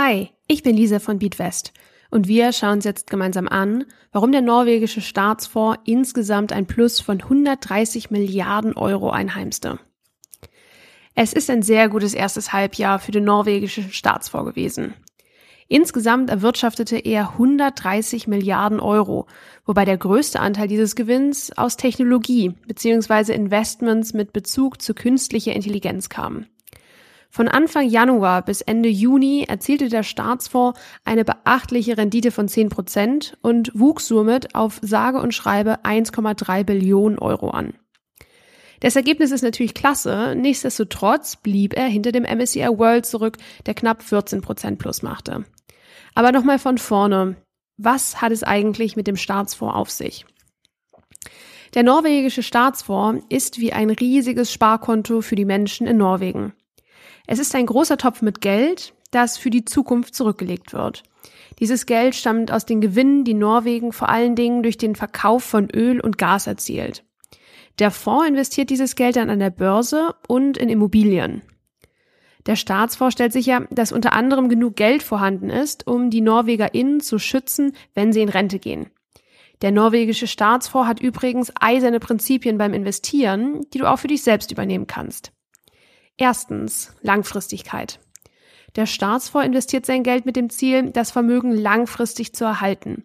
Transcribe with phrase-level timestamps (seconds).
[0.00, 1.72] Hi, ich bin Lisa von Beatwest
[2.12, 7.20] und wir schauen uns jetzt gemeinsam an, warum der norwegische Staatsfonds insgesamt ein Plus von
[7.20, 9.80] 130 Milliarden Euro einheimste.
[11.16, 14.94] Es ist ein sehr gutes erstes Halbjahr für den norwegischen Staatsfonds gewesen.
[15.66, 19.26] Insgesamt erwirtschaftete er 130 Milliarden Euro,
[19.66, 23.32] wobei der größte Anteil dieses Gewinns aus Technologie bzw.
[23.32, 26.46] Investments mit Bezug zu künstlicher Intelligenz kam.
[27.30, 33.36] Von Anfang Januar bis Ende Juni erzielte der Staatsfonds eine beachtliche Rendite von 10 Prozent
[33.42, 37.74] und wuchs somit auf sage und schreibe 1,3 Billionen Euro an.
[38.80, 44.02] Das Ergebnis ist natürlich klasse, nichtsdestotrotz blieb er hinter dem MSCI World zurück, der knapp
[44.02, 45.44] 14 Prozent plus machte.
[46.14, 47.36] Aber nochmal von vorne.
[47.76, 50.24] Was hat es eigentlich mit dem Staatsfonds auf sich?
[51.74, 56.54] Der norwegische Staatsfonds ist wie ein riesiges Sparkonto für die Menschen in Norwegen.
[57.30, 61.02] Es ist ein großer Topf mit Geld, das für die Zukunft zurückgelegt wird.
[61.58, 65.68] Dieses Geld stammt aus den Gewinnen, die Norwegen vor allen Dingen durch den Verkauf von
[65.68, 67.04] Öl und Gas erzielt.
[67.80, 71.42] Der Fonds investiert dieses Geld dann an der Börse und in Immobilien.
[72.46, 77.18] Der Staatsfonds stellt sicher, dass unter anderem genug Geld vorhanden ist, um die NorwegerInnen zu
[77.18, 78.88] schützen, wenn sie in Rente gehen.
[79.60, 84.50] Der norwegische Staatsfonds hat übrigens eiserne Prinzipien beim Investieren, die du auch für dich selbst
[84.50, 85.32] übernehmen kannst.
[86.18, 88.00] Erstens Langfristigkeit.
[88.76, 93.04] Der Staatsfonds investiert sein Geld mit dem Ziel, das Vermögen langfristig zu erhalten.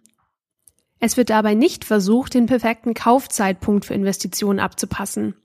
[0.99, 5.35] Es wird dabei nicht versucht, den perfekten Kaufzeitpunkt für Investitionen abzupassen.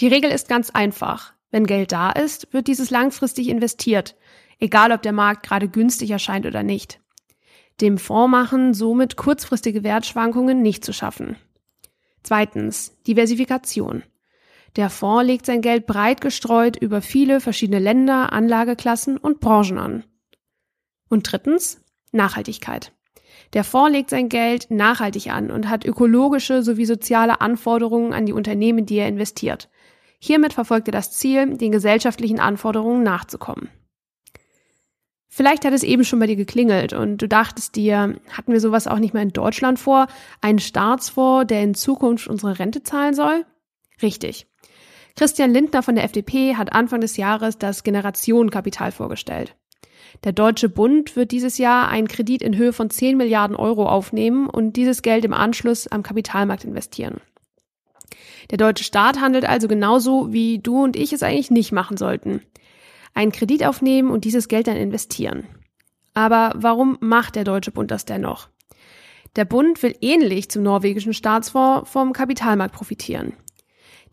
[0.00, 1.34] Die Regel ist ganz einfach.
[1.50, 4.16] Wenn Geld da ist, wird dieses langfristig investiert,
[4.58, 7.00] egal ob der Markt gerade günstig erscheint oder nicht.
[7.80, 11.36] Dem Fonds machen somit kurzfristige Wertschwankungen nicht zu schaffen.
[12.22, 14.02] Zweitens, Diversifikation.
[14.76, 20.04] Der Fonds legt sein Geld breit gestreut über viele verschiedene Länder, Anlageklassen und Branchen an.
[21.10, 22.92] Und drittens, Nachhaltigkeit.
[23.52, 28.32] Der Fonds legt sein Geld nachhaltig an und hat ökologische sowie soziale Anforderungen an die
[28.32, 29.68] Unternehmen, die er investiert.
[30.18, 33.68] Hiermit verfolgt er das Ziel, den gesellschaftlichen Anforderungen nachzukommen.
[35.28, 38.86] Vielleicht hat es eben schon bei dir geklingelt und du dachtest dir, hatten wir sowas
[38.86, 40.06] auch nicht mehr in Deutschland vor?
[40.40, 43.44] Einen Staatsfonds, der in Zukunft unsere Rente zahlen soll?
[44.02, 44.46] Richtig.
[45.16, 49.54] Christian Lindner von der FDP hat Anfang des Jahres das Generationenkapital vorgestellt.
[50.24, 54.48] Der Deutsche Bund wird dieses Jahr einen Kredit in Höhe von 10 Milliarden Euro aufnehmen
[54.48, 57.20] und dieses Geld im Anschluss am Kapitalmarkt investieren.
[58.50, 62.42] Der deutsche Staat handelt also genauso, wie du und ich es eigentlich nicht machen sollten.
[63.14, 65.46] Einen Kredit aufnehmen und dieses Geld dann investieren.
[66.14, 68.48] Aber warum macht der Deutsche Bund das dennoch?
[69.36, 73.32] Der Bund will ähnlich zum norwegischen Staatsfonds vom Kapitalmarkt profitieren.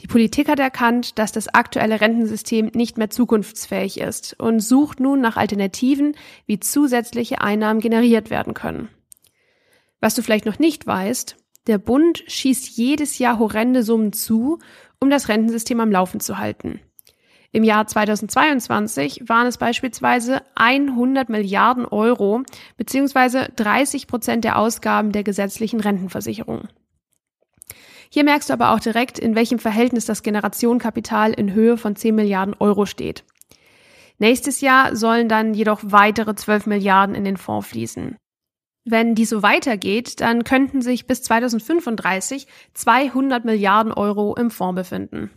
[0.01, 5.19] Die Politik hat erkannt, dass das aktuelle Rentensystem nicht mehr zukunftsfähig ist und sucht nun
[5.19, 6.15] nach Alternativen,
[6.45, 8.89] wie zusätzliche Einnahmen generiert werden können.
[9.99, 11.35] Was du vielleicht noch nicht weißt,
[11.67, 14.59] der Bund schießt jedes Jahr horrende Summen zu,
[14.99, 16.79] um das Rentensystem am Laufen zu halten.
[17.51, 22.43] Im Jahr 2022 waren es beispielsweise 100 Milliarden Euro
[22.77, 26.67] beziehungsweise 30 Prozent der Ausgaben der gesetzlichen Rentenversicherung.
[28.11, 32.15] Hier merkst du aber auch direkt, in welchem Verhältnis das Generationenkapital in Höhe von 10
[32.15, 33.23] Milliarden Euro steht.
[34.17, 38.17] Nächstes Jahr sollen dann jedoch weitere 12 Milliarden in den Fonds fließen.
[38.83, 45.29] Wenn die so weitergeht, dann könnten sich bis 2035 200 Milliarden Euro im Fonds befinden.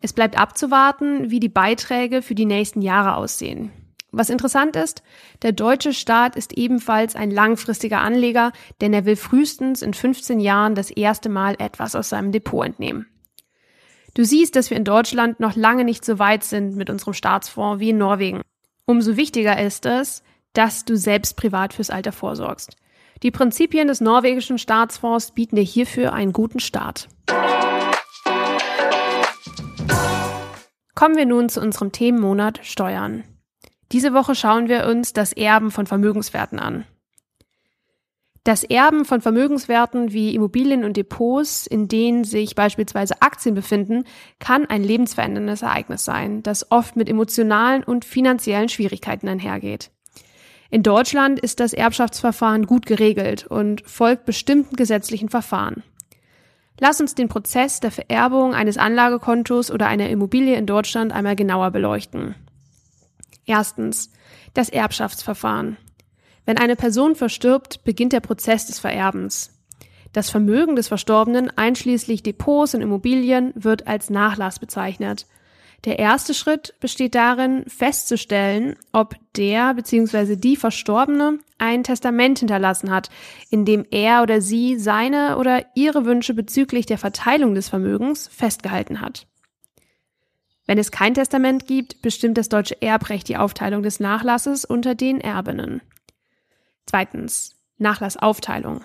[0.00, 3.70] Es bleibt abzuwarten, wie die Beiträge für die nächsten Jahre aussehen.
[4.16, 5.02] Was interessant ist,
[5.42, 10.76] der deutsche Staat ist ebenfalls ein langfristiger Anleger, denn er will frühestens in 15 Jahren
[10.76, 13.08] das erste Mal etwas aus seinem Depot entnehmen.
[14.14, 17.80] Du siehst, dass wir in Deutschland noch lange nicht so weit sind mit unserem Staatsfonds
[17.80, 18.42] wie in Norwegen.
[18.86, 20.22] Umso wichtiger ist es,
[20.52, 22.76] dass du selbst privat fürs Alter vorsorgst.
[23.24, 27.08] Die Prinzipien des norwegischen Staatsfonds bieten dir hierfür einen guten Start.
[30.94, 33.24] Kommen wir nun zu unserem Themenmonat Steuern.
[33.92, 36.84] Diese Woche schauen wir uns das Erben von Vermögenswerten an.
[38.44, 44.04] Das Erben von Vermögenswerten wie Immobilien und Depots, in denen sich beispielsweise Aktien befinden,
[44.38, 49.90] kann ein lebensveränderndes Ereignis sein, das oft mit emotionalen und finanziellen Schwierigkeiten einhergeht.
[50.70, 55.82] In Deutschland ist das Erbschaftsverfahren gut geregelt und folgt bestimmten gesetzlichen Verfahren.
[56.78, 61.70] Lass uns den Prozess der Vererbung eines Anlagekontos oder einer Immobilie in Deutschland einmal genauer
[61.70, 62.34] beleuchten.
[63.46, 64.10] Erstens.
[64.54, 65.76] Das Erbschaftsverfahren.
[66.46, 69.50] Wenn eine Person verstirbt, beginnt der Prozess des Vererbens.
[70.12, 75.26] Das Vermögen des Verstorbenen, einschließlich Depots und Immobilien, wird als Nachlass bezeichnet.
[75.84, 80.36] Der erste Schritt besteht darin, festzustellen, ob der bzw.
[80.36, 83.10] die Verstorbene ein Testament hinterlassen hat,
[83.50, 89.00] in dem er oder sie seine oder ihre Wünsche bezüglich der Verteilung des Vermögens festgehalten
[89.00, 89.26] hat.
[90.66, 95.20] Wenn es kein Testament gibt, bestimmt das deutsche Erbrecht die Aufteilung des Nachlasses unter den
[95.20, 95.82] Erbinnen.
[96.86, 97.56] Zweitens.
[97.76, 98.82] Nachlassaufteilung.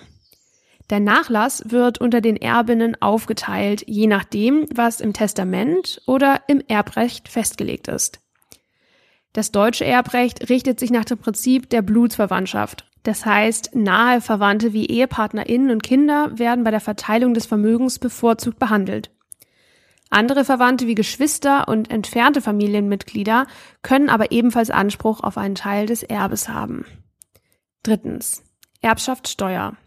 [0.89, 7.29] Der Nachlass wird unter den Erbinnen aufgeteilt, je nachdem, was im Testament oder im Erbrecht
[7.29, 8.19] festgelegt ist.
[9.33, 12.89] Das deutsche Erbrecht richtet sich nach dem Prinzip der Blutsverwandtschaft.
[13.03, 18.57] Das heißt, nahe Verwandte wie EhepartnerInnen und Kinder werden bei der Verteilung des Vermögens bevorzugt
[18.57, 19.11] behandelt.
[20.09, 23.45] Andere Verwandte wie Geschwister und entfernte Familienmitglieder
[23.83, 26.85] können aber ebenfalls Anspruch auf einen Teil des Erbes haben.
[27.83, 28.43] Drittens.
[28.81, 29.77] Erbschaftssteuer.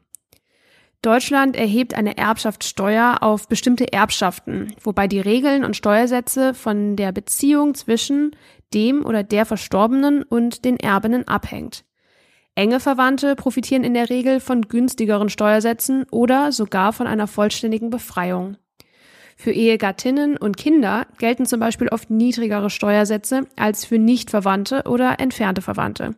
[1.03, 7.75] Deutschland erhebt eine Erbschaftssteuer auf bestimmte Erbschaften, wobei die Regeln und Steuersätze von der Beziehung
[7.75, 8.37] zwischen
[8.73, 11.85] dem oder der Verstorbenen und den Erbinnen abhängt.
[12.55, 18.57] Enge Verwandte profitieren in der Regel von günstigeren Steuersätzen oder sogar von einer vollständigen Befreiung.
[19.37, 25.63] Für Ehegattinnen und Kinder gelten zum Beispiel oft niedrigere Steuersätze als für Nichtverwandte oder entfernte
[25.63, 26.15] Verwandte.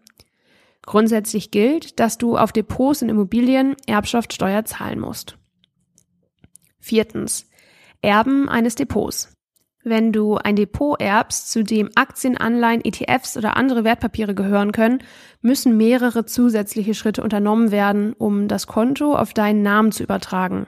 [0.83, 5.39] Grundsätzlich gilt, dass du auf Depots und Immobilien Erbschaftssteuer zahlen musst.
[6.79, 7.49] Viertens.
[8.03, 9.35] Erben eines Depots.
[9.87, 15.03] Wenn du ein Depot erbst, zu dem Aktien, Anleihen, ETFs oder andere Wertpapiere gehören können,
[15.43, 20.67] müssen mehrere zusätzliche Schritte unternommen werden, um das Konto auf deinen Namen zu übertragen.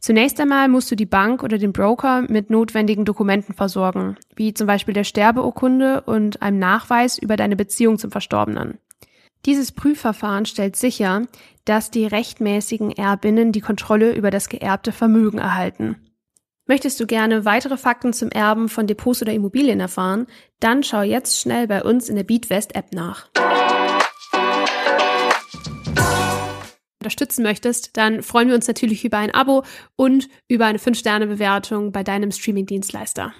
[0.00, 4.66] Zunächst einmal musst du die Bank oder den Broker mit notwendigen Dokumenten versorgen, wie zum
[4.66, 8.78] Beispiel der Sterbeurkunde und einem Nachweis über deine Beziehung zum Verstorbenen.
[9.44, 11.22] Dieses Prüfverfahren stellt sicher,
[11.64, 15.96] dass die rechtmäßigen Erbinnen die Kontrolle über das geerbte Vermögen erhalten.
[16.66, 20.26] Möchtest du gerne weitere Fakten zum Erben von Depots oder Immobilien erfahren?
[20.60, 23.28] Dann schau jetzt schnell bei uns in der BeatWest App nach.
[27.00, 29.64] Unterstützen möchtest, dann freuen wir uns natürlich über ein Abo
[29.96, 33.32] und über eine 5-Sterne-Bewertung bei deinem Streaming-Dienstleister.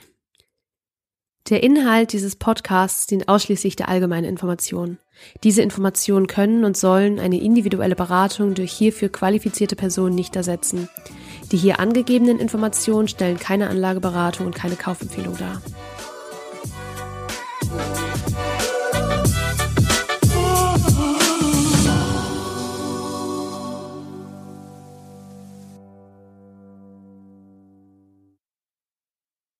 [1.50, 4.99] Der Inhalt dieses Podcasts dient ausschließlich der allgemeinen Information.
[5.44, 10.88] Diese Informationen können und sollen eine individuelle Beratung durch hierfür qualifizierte Personen nicht ersetzen.
[11.50, 15.62] Die hier angegebenen Informationen stellen keine Anlageberatung und keine Kaufempfehlung dar.